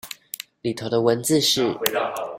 [0.63, 1.77] 裡頭的文字是